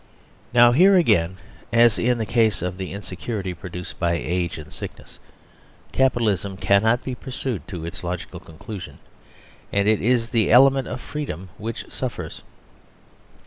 [0.51, 1.37] Now here again,
[1.71, 5.19] as in the case of the insecurity produced by age and sickness,
[5.91, 8.97] Capitalism cannot be pursued to its logical conclusion,
[9.71, 12.41] and it is the element of freedom which suffers.